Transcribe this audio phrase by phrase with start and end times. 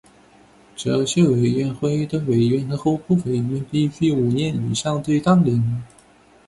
[0.75, 5.63] 这些委员会的委员和候补委员必须有五年以上的党龄。